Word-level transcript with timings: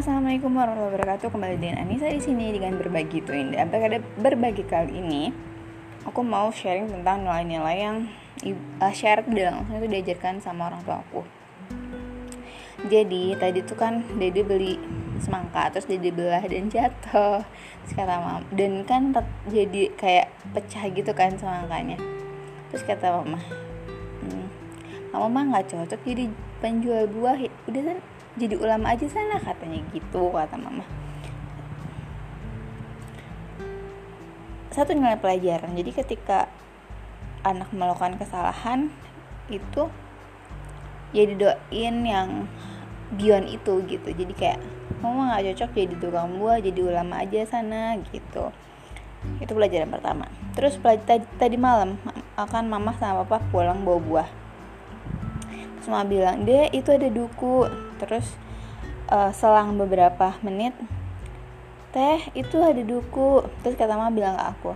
Assalamualaikum 0.00 0.56
warahmatullahi 0.56 0.96
wabarakatuh. 0.96 1.28
Kembali 1.28 1.56
dengan 1.60 1.84
Anissa 1.84 2.08
di 2.08 2.24
sini 2.24 2.56
dengan 2.56 2.72
berbagi 2.80 3.20
itu 3.20 3.36
indah. 3.36 3.68
Pada 3.68 4.00
berbagi 4.00 4.64
kali 4.64 4.96
ini, 4.96 5.28
aku 6.08 6.24
mau 6.24 6.48
sharing 6.48 6.88
tentang 6.88 7.28
nilai-nilai 7.28 7.76
yang 7.76 8.08
uh, 8.80 8.92
share 8.96 9.20
tidak 9.28 9.60
langsung 9.60 9.76
itu 9.76 9.92
diajarkan 9.92 10.40
sama 10.40 10.72
orang 10.72 10.80
tua 10.88 11.04
aku. 11.04 11.20
Jadi 12.88 13.36
tadi 13.36 13.60
tuh 13.60 13.76
kan 13.76 14.00
Dede 14.16 14.40
beli 14.40 14.80
semangka 15.20 15.68
terus 15.68 15.84
Dede 15.84 16.16
belah 16.16 16.48
dan 16.48 16.72
jatuh. 16.72 17.44
Terus 17.84 17.92
kata 17.92 18.40
dan 18.56 18.72
kan 18.88 19.12
jadi 19.52 19.92
kayak 20.00 20.32
pecah 20.56 20.88
gitu 20.96 21.12
kan 21.12 21.36
semangkanya. 21.36 22.00
Terus 22.72 22.88
kata 22.88 23.20
mama, 23.20 23.36
hmm, 24.24 24.48
mama 25.12 25.28
mah 25.28 25.44
nggak 25.52 25.76
cocok 25.76 26.00
jadi 26.08 26.32
penjual 26.64 27.04
buah. 27.04 27.36
Udah 27.68 27.84
kan 27.84 28.00
jadi 28.38 28.54
ulama 28.54 28.94
aja 28.94 29.10
sana 29.10 29.42
katanya 29.42 29.82
gitu 29.90 30.30
kata 30.30 30.54
mama. 30.54 30.86
Satu 34.70 34.94
nilai 34.94 35.18
pelajaran. 35.18 35.74
Jadi 35.74 35.90
ketika 35.90 36.46
anak 37.42 37.74
melakukan 37.74 38.14
kesalahan 38.20 38.92
itu 39.50 39.90
ya 41.10 41.26
didoain 41.26 41.96
yang 42.06 42.46
beyond 43.18 43.50
itu 43.50 43.82
gitu. 43.90 44.08
Jadi 44.14 44.32
kayak 44.38 44.62
mama 45.02 45.34
nggak 45.34 45.50
cocok 45.50 45.70
jadi 45.74 45.94
tukang 45.98 46.38
buah 46.38 46.62
jadi 46.62 46.80
ulama 46.86 47.26
aja 47.26 47.42
sana 47.50 47.98
gitu. 48.14 48.54
Itu 49.42 49.52
pelajaran 49.52 49.90
pertama. 49.90 50.30
Terus 50.54 50.78
tadi, 50.78 51.26
tadi 51.34 51.56
malam 51.58 51.98
akan 52.38 52.70
mama 52.70 52.94
sama 52.94 53.26
papa 53.26 53.42
pulang 53.50 53.82
bawa 53.82 53.98
buah. 53.98 54.28
Mama 55.90 56.06
bilang 56.06 56.46
deh 56.46 56.70
itu 56.70 56.94
ada 56.94 57.10
duku 57.10 57.66
terus 58.00 58.24
uh, 59.12 59.28
selang 59.36 59.76
beberapa 59.76 60.32
menit 60.40 60.72
teh 61.92 62.24
itu 62.32 62.56
ada 62.64 62.80
duku. 62.80 63.44
Terus 63.60 63.76
kata 63.76 64.00
mama 64.00 64.08
bilang 64.08 64.40
ke 64.40 64.44
aku 64.48 64.72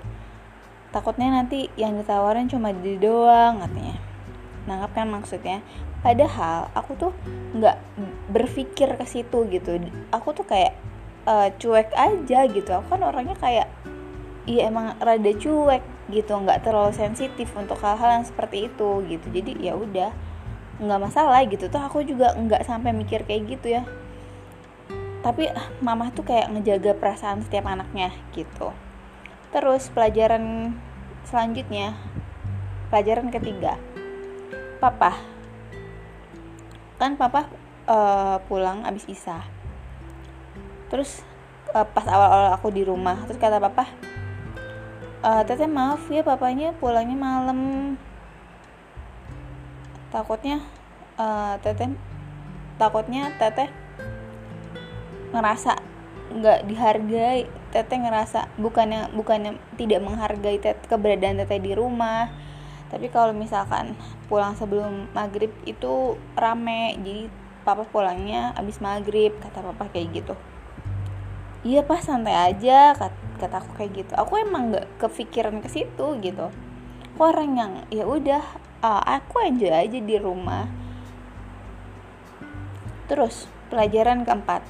takutnya 0.95 1.43
nanti 1.43 1.67
yang 1.75 1.99
ditawarin 1.99 2.47
cuma 2.47 2.71
di 2.71 2.95
doang 2.95 3.59
katanya. 3.59 3.99
Nangkap 4.71 4.91
kan 4.95 5.11
maksudnya? 5.11 5.59
Padahal 6.07 6.71
aku 6.71 6.95
tuh 6.95 7.13
nggak 7.59 7.77
berpikir 8.31 8.95
ke 8.95 9.03
situ 9.03 9.43
gitu. 9.51 9.83
Aku 10.15 10.31
tuh 10.31 10.47
kayak 10.47 10.79
uh, 11.27 11.51
cuek 11.59 11.91
aja 11.99 12.47
gitu. 12.47 12.71
Aku 12.71 12.87
kan 12.95 13.03
orangnya 13.03 13.35
kayak 13.35 13.67
iya 14.47 14.71
emang 14.71 14.95
rada 15.03 15.33
cuek 15.35 15.83
gitu. 16.15 16.31
Nggak 16.31 16.63
terlalu 16.63 16.95
sensitif 16.95 17.51
untuk 17.59 17.83
hal-hal 17.83 18.23
yang 18.23 18.25
seperti 18.25 18.71
itu 18.71 19.03
gitu. 19.11 19.27
Jadi 19.35 19.59
ya 19.59 19.75
udah 19.75 20.15
nggak 20.85 21.03
masalah 21.03 21.41
gitu. 21.49 21.67
Tuh 21.73 21.83
aku 21.83 22.05
juga 22.05 22.37
nggak 22.37 22.69
sampai 22.69 22.93
mikir 22.93 23.25
kayak 23.25 23.43
gitu 23.59 23.81
ya. 23.81 23.83
Tapi 25.25 25.49
ah, 25.49 25.69
mama 25.81 26.13
tuh 26.13 26.29
kayak 26.29 26.53
ngejaga 26.53 26.93
perasaan 26.95 27.41
setiap 27.41 27.65
anaknya 27.65 28.13
gitu. 28.37 28.71
Terus 29.51 29.89
pelajaran 29.91 30.77
selanjutnya 31.25 31.97
pelajaran 32.93 33.33
ketiga. 33.33 33.81
Papa. 34.79 35.17
Kan 37.01 37.17
papa 37.17 37.49
uh, 37.89 38.39
pulang 38.47 38.85
abis 38.85 39.09
isa 39.09 39.45
terus 40.93 41.25
uh, 41.75 41.83
pas 41.83 42.07
awal-awal 42.07 42.55
aku 42.55 42.69
di 42.71 42.87
rumah 42.87 43.19
terus 43.27 43.41
kata 43.41 43.59
papa 43.59 43.89
uh, 45.25 45.43
teteh 45.43 45.67
maaf 45.67 46.07
ya 46.13 46.21
papanya 46.21 46.77
pulangnya 46.77 47.17
malam. 47.17 47.61
Takutnya 50.13 50.63
uh, 51.19 51.55
teteh 51.63 51.95
takutnya 52.77 53.31
teteh 53.39 53.71
ngerasa 55.35 55.79
nggak 56.35 56.61
dihargai. 56.67 57.47
Teteh 57.75 57.99
ngerasa 57.99 58.55
bukannya 58.55 59.11
bukannya 59.15 59.59
tidak 59.75 60.01
menghargai 60.03 60.59
teteh, 60.63 60.87
keberadaan 60.87 61.43
teteh 61.43 61.59
di 61.59 61.75
rumah. 61.75 62.31
Tapi 62.91 63.11
kalau 63.11 63.35
misalkan 63.35 63.99
pulang 64.31 64.55
sebelum 64.55 65.11
maghrib 65.11 65.51
itu 65.67 66.15
rame. 66.39 66.95
Jadi 67.03 67.27
papa 67.67 67.83
pulangnya 67.89 68.55
abis 68.55 68.79
maghrib 68.79 69.35
kata 69.43 69.63
papa 69.63 69.91
kayak 69.91 70.23
gitu. 70.23 70.35
Iya 71.65 71.81
pas 71.81 72.05
santai 72.05 72.37
aja 72.37 72.93
kata, 72.93 73.57
aku 73.59 73.73
kayak 73.81 74.05
gitu. 74.05 74.13
Aku 74.15 74.37
emang 74.39 74.71
nggak 74.71 75.01
kepikiran 75.01 75.65
ke 75.65 75.69
situ 75.73 76.07
gitu. 76.23 76.53
Aku 77.15 77.21
orang 77.25 77.51
yang 77.57 77.73
ya 77.89 78.05
udah 78.05 78.45
uh, 78.85 79.03
aku 79.03 79.43
enjoy 79.43 79.73
aja 79.73 79.99
di 79.99 80.17
rumah 80.21 80.84
terus 83.07 83.47
pelajaran 83.69 84.25
keempat. 84.25 84.65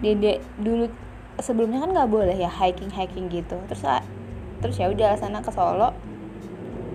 Dede 0.00 0.40
dulu 0.56 0.88
sebelumnya 1.40 1.84
kan 1.84 1.90
nggak 1.92 2.10
boleh 2.10 2.36
ya 2.36 2.48
hiking 2.48 2.92
hiking 2.92 3.28
gitu. 3.28 3.56
Terus 3.68 3.82
terus 4.60 4.76
ya 4.76 4.92
udah 4.92 5.16
sana 5.16 5.40
ke 5.44 5.50
Solo. 5.52 5.92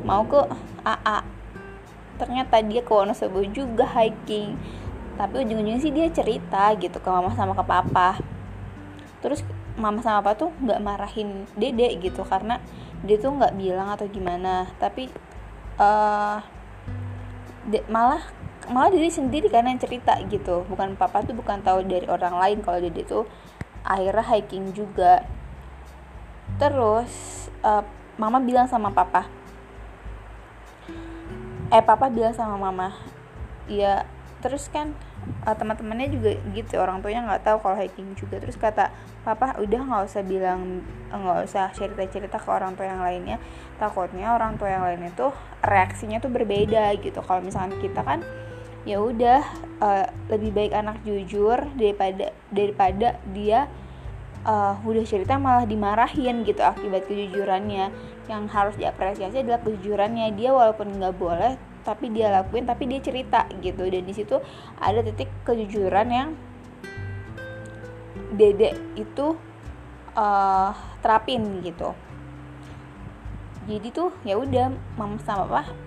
Mau 0.05 0.21
ke 0.29 0.37
AA 0.85 1.35
ternyata 2.15 2.63
dia 2.63 2.81
ke 2.81 2.91
Wonosobo 2.91 3.43
juga 3.51 3.85
hiking. 3.85 4.55
Tapi 5.15 5.47
ujung-ujungnya 5.47 5.79
sih 5.79 5.91
dia 5.95 6.11
cerita 6.11 6.75
gitu 6.75 6.99
ke 6.99 7.09
mama 7.09 7.31
sama 7.35 7.55
ke 7.55 7.63
papa. 7.63 8.19
Terus 9.23 9.41
mama 9.75 9.99
sama 9.99 10.23
papa 10.23 10.47
tuh 10.47 10.51
nggak 10.63 10.79
marahin 10.79 11.43
dede 11.59 11.99
gitu 11.99 12.23
karena 12.23 12.59
dia 13.03 13.19
tuh 13.19 13.35
nggak 13.35 13.55
bilang 13.55 13.91
atau 13.91 14.07
gimana. 14.07 14.67
Tapi 14.79 15.07
uh, 15.79 16.39
de, 17.67 17.81
malah 17.89 18.23
malah 18.69 18.91
diri 18.93 19.09
sendiri 19.09 19.47
karena 19.49 19.73
yang 19.73 19.81
cerita 19.81 20.17
gitu. 20.25 20.65
Bukan 20.69 20.97
papa 20.97 21.21
tuh 21.21 21.37
bukan 21.37 21.61
tahu 21.61 21.85
dari 21.85 22.05
orang 22.09 22.35
lain. 22.37 22.57
Kalau 22.65 22.79
dede 22.81 23.03
tuh 23.05 23.23
akhirnya 23.85 24.25
hiking 24.25 24.73
juga. 24.73 25.25
Terus 26.61 27.11
uh, 27.65 27.83
mama 28.17 28.41
bilang 28.41 28.65
sama 28.69 28.89
papa. 28.93 29.27
Eh 31.73 31.81
papa 31.81 32.07
bilang 32.13 32.33
sama 32.33 32.55
mama 32.55 32.93
ya 33.65 34.05
terus 34.45 34.69
kan 34.69 34.93
uh, 35.45 35.55
teman-temannya 35.57 36.13
juga 36.13 36.31
gitu. 36.53 36.77
Orang 36.77 37.01
tuanya 37.01 37.25
nggak 37.25 37.43
tahu 37.49 37.57
kalau 37.65 37.77
hiking 37.77 38.13
juga. 38.13 38.37
Terus 38.37 38.57
kata 38.57 38.93
papa 39.25 39.57
udah 39.57 39.81
nggak 39.81 40.03
usah 40.05 40.21
bilang 40.21 40.85
nggak 41.09 41.49
usah 41.49 41.73
cerita-cerita 41.73 42.37
ke 42.37 42.49
orang 42.49 42.77
tua 42.77 42.85
yang 42.85 43.01
lainnya. 43.01 43.37
Takutnya 43.81 44.37
orang 44.37 44.61
tua 44.61 44.69
yang 44.69 44.85
lain 44.85 45.09
itu 45.09 45.33
reaksinya 45.65 46.21
tuh 46.21 46.29
berbeda 46.29 46.93
gitu. 47.01 47.19
Kalau 47.25 47.41
misalnya 47.41 47.73
kita 47.81 48.05
kan 48.05 48.21
ya 48.85 49.01
udah 49.01 49.41
uh, 49.81 50.05
lebih 50.29 50.53
baik 50.53 50.73
anak 50.77 51.01
jujur 51.01 51.57
daripada 51.73 52.29
daripada 52.53 53.17
dia 53.33 53.65
uh, 54.45 54.77
udah 54.85 55.03
cerita 55.03 55.41
malah 55.41 55.65
dimarahin 55.65 56.45
gitu 56.45 56.61
akibat 56.61 57.09
kejujurannya. 57.09 57.89
Yang 58.25 58.43
harus 58.53 58.75
diapresiasi 58.77 59.41
adalah 59.41 59.61
kejujurannya. 59.65 60.33
Dia 60.37 60.53
walaupun 60.53 60.93
nggak 60.95 61.17
boleh 61.17 61.53
tapi 61.85 62.09
dia 62.09 62.33
lakuin 62.33 62.65
tapi 62.65 62.89
dia 62.89 63.01
cerita 63.01 63.49
gitu. 63.61 63.89
Dan 63.89 64.05
di 64.05 64.13
situ 64.13 64.37
ada 64.77 65.01
titik 65.01 65.29
kejujuran 65.45 66.07
yang 66.09 66.29
dede 68.37 68.77
itu 68.93 69.33
uh, 70.13 70.71
terapin 71.01 71.61
gitu. 71.65 71.93
Jadi 73.65 73.89
tuh 73.89 74.13
ya 74.21 74.37
udah 74.37 74.69
mama 74.93 75.17
sama 75.25 75.49
papa 75.49 75.84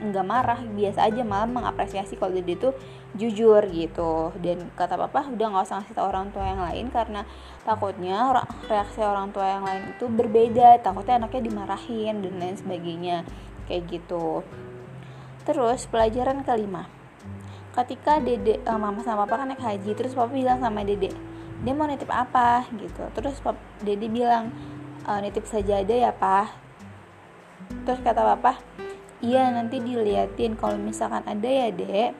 nggak 0.00 0.26
marah 0.26 0.60
biasa 0.64 1.12
aja 1.12 1.20
malah 1.20 1.44
mengapresiasi 1.44 2.16
kalau 2.16 2.32
dede 2.32 2.56
tuh 2.56 2.72
jujur 3.14 3.60
gitu. 3.68 4.32
Dan 4.40 4.72
kata 4.72 4.96
papa 4.96 5.28
udah 5.28 5.46
nggak 5.52 5.64
usah 5.68 5.84
ngasih 5.84 5.94
tau 5.94 6.08
orang 6.08 6.32
tua 6.32 6.44
yang 6.48 6.60
lain 6.64 6.86
karena 6.88 7.28
takutnya 7.62 8.32
reaksi 8.66 9.04
orang 9.04 9.28
tua 9.30 9.46
yang 9.60 9.64
lain 9.68 9.92
itu 9.92 10.08
berbeda 10.08 10.80
takutnya 10.80 11.20
anaknya 11.20 11.42
dimarahin 11.52 12.24
dan 12.24 12.34
lain 12.40 12.56
sebagainya. 12.56 13.16
Kayak 13.68 13.82
gitu. 13.92 14.40
Terus 15.44 15.84
pelajaran 15.86 16.42
kelima. 16.42 16.88
Ketika 17.70 18.18
dede 18.18 18.58
uh, 18.66 18.80
mama 18.80 19.04
sama 19.04 19.28
papa 19.28 19.46
kan 19.46 19.54
naik 19.54 19.62
haji 19.62 19.94
Terus 19.94 20.10
papa 20.10 20.34
bilang 20.34 20.58
sama 20.58 20.82
dede 20.82 21.14
Dia 21.62 21.70
mau 21.70 21.86
nitip 21.86 22.10
apa? 22.10 22.66
Gitu. 22.74 23.04
Terus 23.14 23.38
papa, 23.38 23.62
dede 23.78 24.10
bilang 24.10 24.50
e, 25.06 25.10
Nitip 25.22 25.46
saja 25.46 25.78
ada 25.78 25.94
ya 25.94 26.10
pak. 26.10 26.50
Terus 27.86 28.02
kata 28.02 28.26
papa 28.26 28.58
Iya 29.20 29.52
nanti 29.52 29.76
diliatin. 29.84 30.56
Kalau 30.56 30.80
misalkan 30.80 31.24
ada 31.28 31.48
ya 31.48 31.68
dek. 31.68 32.12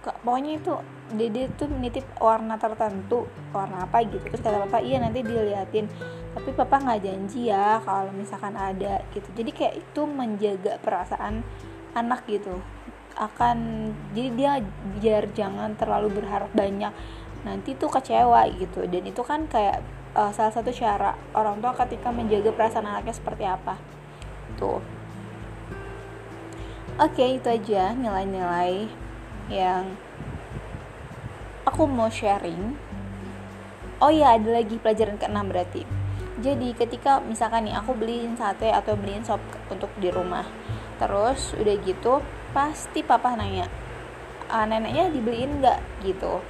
Pokoknya 0.00 0.56
itu 0.58 0.72
dede 1.10 1.50
tuh 1.58 1.66
nitip 1.66 2.06
warna 2.22 2.58
tertentu 2.58 3.26
warna 3.54 3.86
apa 3.86 4.02
gitu. 4.02 4.22
Terus 4.22 4.42
kata 4.42 4.66
papa 4.66 4.82
iya 4.82 4.98
nanti 4.98 5.22
diliatin. 5.22 5.86
Tapi 6.34 6.50
papa 6.54 6.82
nggak 6.82 7.00
janji 7.06 7.50
ya 7.50 7.78
kalau 7.86 8.10
misalkan 8.10 8.54
ada 8.58 9.02
gitu. 9.14 9.28
Jadi 9.30 9.50
kayak 9.54 9.74
itu 9.78 10.02
menjaga 10.06 10.82
perasaan 10.82 11.46
anak 11.94 12.26
gitu. 12.26 12.58
Akan 13.14 13.90
jadi 14.10 14.30
dia 14.34 14.52
biar 14.98 15.30
jangan 15.36 15.78
terlalu 15.78 16.18
berharap 16.18 16.50
banyak. 16.50 16.90
Nanti 17.46 17.78
tuh 17.78 17.92
kecewa 17.92 18.42
gitu. 18.58 18.90
Dan 18.90 19.06
itu 19.06 19.22
kan 19.22 19.46
kayak 19.46 19.84
uh, 20.18 20.32
salah 20.34 20.50
satu 20.50 20.74
cara 20.74 21.14
orang 21.36 21.62
tua 21.62 21.76
ketika 21.76 22.10
menjaga 22.10 22.50
perasaan 22.50 22.88
anaknya 22.88 23.14
seperti 23.14 23.44
apa. 23.46 23.76
Tuh 24.56 24.99
oke 27.00 27.16
okay, 27.16 27.40
itu 27.40 27.48
aja 27.48 27.96
nilai-nilai 27.96 28.84
yang 29.48 29.96
aku 31.64 31.88
mau 31.88 32.12
sharing. 32.12 32.76
Oh 34.04 34.12
ya 34.12 34.36
ada 34.36 34.60
lagi 34.60 34.76
pelajaran 34.76 35.16
keenam 35.16 35.48
berarti. 35.48 35.88
Jadi 36.44 36.76
ketika 36.76 37.24
misalkan 37.24 37.68
nih 37.68 37.76
aku 37.80 37.96
beliin 37.96 38.36
sate 38.36 38.68
atau 38.68 39.00
beliin 39.00 39.24
sop 39.24 39.40
untuk 39.72 39.88
di 39.96 40.12
rumah. 40.12 40.44
Terus 41.00 41.56
udah 41.56 41.76
gitu 41.80 42.20
pasti 42.52 43.00
papa 43.00 43.32
nanya 43.32 43.64
ah, 44.52 44.68
neneknya 44.68 45.08
dibeliin 45.08 45.64
nggak? 45.64 46.04
Gitu. 46.04 46.44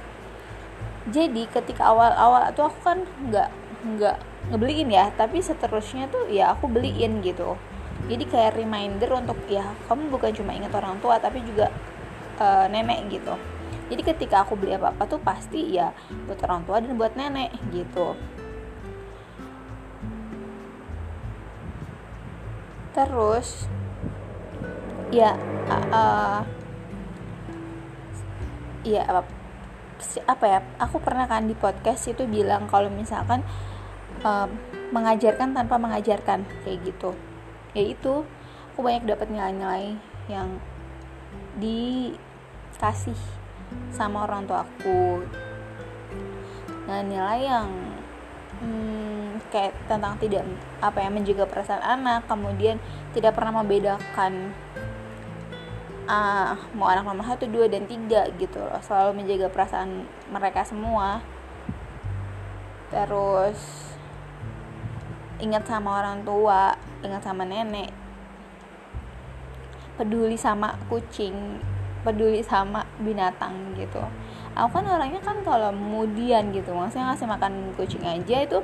Jadi 1.15 1.47
ketika 1.47 1.95
awal-awal 1.95 2.51
tuh 2.51 2.67
aku 2.67 2.79
kan 2.83 2.99
nggak 3.23 3.49
nggak 3.81 4.17
ngebeliin 4.51 4.91
ya 4.91 5.09
tapi 5.15 5.41
seterusnya 5.41 6.11
tuh 6.11 6.27
ya 6.27 6.53
aku 6.53 6.67
beliin 6.69 7.23
gitu 7.25 7.57
jadi 8.09 8.23
kayak 8.25 8.57
reminder 8.57 9.11
untuk 9.13 9.37
ya 9.45 9.65
kamu 9.85 10.09
bukan 10.09 10.31
cuma 10.33 10.51
ingat 10.55 10.73
orang 10.73 10.97
tua 11.03 11.21
tapi 11.21 11.43
juga 11.45 11.69
uh, 12.41 12.65
nenek 12.71 13.07
gitu. 13.11 13.35
Jadi 13.91 14.01
ketika 14.07 14.47
aku 14.47 14.55
beli 14.55 14.71
apa 14.73 14.95
apa 14.95 15.03
tuh 15.03 15.19
pasti 15.19 15.75
ya 15.75 15.91
buat 16.25 16.39
orang 16.47 16.63
tua 16.63 16.79
dan 16.79 16.95
buat 16.95 17.13
nenek 17.13 17.51
gitu. 17.75 18.15
Terus 22.95 23.67
ya 25.11 25.35
uh, 25.91 26.41
ya 28.87 29.03
apa 29.05 29.21
apa 30.25 30.45
ya 30.49 30.59
aku 30.81 30.97
pernah 30.97 31.29
kan 31.29 31.45
di 31.45 31.53
podcast 31.53 32.09
itu 32.09 32.25
bilang 32.25 32.65
kalau 32.65 32.89
misalkan 32.89 33.45
uh, 34.25 34.49
mengajarkan 34.91 35.53
tanpa 35.53 35.77
mengajarkan 35.77 36.43
kayak 36.65 36.79
gitu 36.83 37.13
ya 37.71 37.83
itu 37.83 38.23
aku 38.73 38.79
banyak 38.83 39.07
dapat 39.07 39.27
nilai-nilai 39.31 39.95
yang 40.27 40.59
dikasih 41.59 43.19
sama 43.91 44.27
orang 44.27 44.47
tua 44.47 44.63
aku. 44.63 45.23
Nah 46.87 46.99
nilai 47.03 47.39
yang 47.47 47.69
hmm, 48.59 49.43
kayak 49.51 49.75
tentang 49.87 50.15
tidak 50.19 50.43
apa 50.83 51.03
ya 51.03 51.09
menjaga 51.11 51.47
perasaan 51.47 51.83
anak 51.83 52.27
kemudian 52.27 52.79
tidak 53.15 53.35
pernah 53.35 53.63
membedakan 53.63 54.55
uh, 56.07 56.55
mau 56.75 56.91
anak 56.91 57.07
nomor 57.07 57.27
satu 57.27 57.47
dua 57.47 57.67
dan 57.67 57.87
tiga 57.87 58.27
gitu 58.39 58.59
loh. 58.59 58.79
Selalu 58.83 59.23
menjaga 59.23 59.47
perasaan 59.51 60.07
mereka 60.31 60.67
semua. 60.67 61.23
Terus 62.91 63.90
ingat 65.41 65.65
sama 65.65 65.99
orang 65.99 66.21
tua 66.21 66.77
ingat 67.01 67.25
sama 67.25 67.43
nenek. 67.43 67.89
Peduli 69.97 70.37
sama 70.37 70.77
kucing 70.87 71.59
peduli 72.01 72.41
sama 72.41 72.85
binatang 73.01 73.77
gitu. 73.77 74.01
Aku 74.57 74.69
kan 74.73 74.85
orangnya 74.85 75.21
kan 75.21 75.39
kalau 75.45 75.71
kemudian 75.71 76.51
gitu 76.51 76.73
maksudnya 76.73 77.13
ngasih 77.13 77.27
makan 77.29 77.53
kucing 77.77 78.03
aja 78.03 78.43
itu 78.43 78.59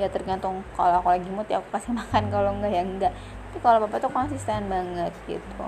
ya 0.00 0.08
tergantung 0.08 0.64
kalau 0.72 1.04
aku 1.04 1.12
lagi 1.12 1.28
mood 1.28 1.44
ya 1.52 1.60
aku 1.60 1.68
kasih 1.76 1.92
makan 2.00 2.32
kalau 2.32 2.50
enggak 2.56 2.72
ya 2.72 2.82
enggak. 2.84 3.12
Tapi 3.52 3.58
kalau 3.60 3.78
papa 3.84 3.96
tuh 4.00 4.12
konsisten 4.12 4.68
banget 4.68 5.12
gitu. 5.28 5.64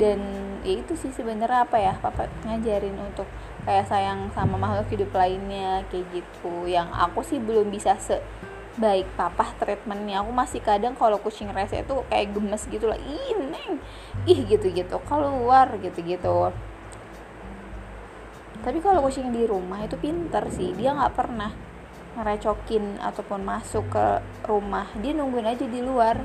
Dan 0.00 0.20
ya 0.64 0.80
itu 0.80 0.96
sih 0.96 1.12
sebenarnya 1.12 1.68
apa 1.68 1.76
ya 1.76 1.92
papa 2.00 2.28
ngajarin 2.48 2.96
untuk 2.96 3.28
kayak 3.68 3.86
sayang 3.86 4.30
sama 4.32 4.56
makhluk 4.56 4.88
hidup 4.92 5.10
lainnya 5.12 5.84
kayak 5.92 6.08
gitu. 6.12 6.68
Yang 6.68 6.88
aku 6.96 7.20
sih 7.20 7.38
belum 7.42 7.68
bisa 7.68 7.96
se 8.00 8.16
baik 8.78 9.08
papa 9.16 9.52
treatmentnya. 9.60 10.24
Aku 10.24 10.32
masih 10.32 10.60
kadang 10.64 10.96
kalau 10.96 11.20
kucing 11.20 11.52
rese 11.52 11.84
itu 11.84 11.94
kayak 12.08 12.32
gemes 12.32 12.62
gitu 12.68 12.88
lah. 12.88 12.96
Ih 12.96 13.36
neng. 13.36 13.80
Ih 14.24 14.44
gitu 14.48 14.70
gitu 14.72 14.96
keluar 15.04 15.68
gitu 15.80 16.00
gitu 16.00 16.52
tapi 18.62 18.78
kalau 18.78 19.02
kucing 19.02 19.34
di 19.34 19.42
rumah 19.42 19.82
itu 19.82 19.98
pinter 19.98 20.46
sih. 20.54 20.70
Dia 20.78 20.94
nggak 20.94 21.14
pernah 21.18 21.50
ngerecokin 22.14 23.02
ataupun 23.02 23.42
masuk 23.42 23.84
ke 23.90 24.06
rumah. 24.46 24.86
Dia 25.02 25.12
nungguin 25.18 25.50
aja 25.50 25.66
di 25.66 25.82
luar. 25.82 26.22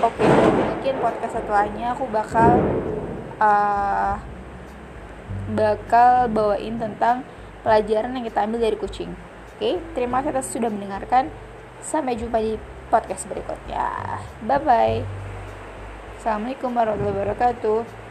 Oke 0.00 0.24
mungkin 0.56 0.94
podcast 1.04 1.36
setelahnya 1.36 1.92
aku 1.92 2.08
bakal 2.08 2.64
uh, 3.36 4.16
bakal 5.52 6.32
bawain 6.32 6.80
tentang 6.80 7.28
pelajaran 7.60 8.16
yang 8.16 8.24
kita 8.24 8.48
ambil 8.48 8.60
dari 8.64 8.76
kucing 8.80 9.12
Oke, 9.56 9.80
terima 9.96 10.20
kasih 10.20 10.36
atas 10.36 10.52
sudah 10.52 10.68
mendengarkan. 10.68 11.32
Sampai 11.80 12.12
jumpa 12.20 12.44
di 12.44 12.60
podcast 12.92 13.24
berikutnya. 13.24 14.20
Bye 14.44 14.60
bye. 14.60 15.00
Assalamualaikum 16.20 16.76
warahmatullahi 16.76 17.16
wabarakatuh. 17.24 18.05